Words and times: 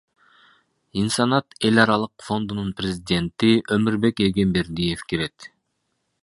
Инсанат 1.01 1.53
эл 1.69 1.81
аралык 1.83 2.25
фондунун 2.29 2.71
президенти 2.79 3.51
Өмурбек 3.77 4.23
Эгембердиев 4.29 5.01
кирет. 5.13 5.37